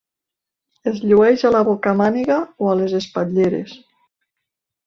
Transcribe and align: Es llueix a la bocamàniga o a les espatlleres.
Es 0.91 0.97
llueix 1.11 1.43
a 1.49 1.51
la 1.57 1.61
bocamàniga 1.69 2.39
o 2.67 2.73
a 2.73 2.75
les 2.81 2.99
espatlleres. 3.03 3.77